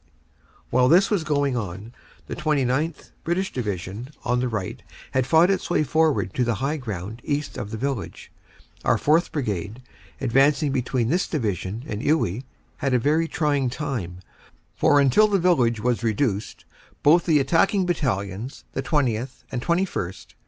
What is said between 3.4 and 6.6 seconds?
Division on the right had fought its way forward to the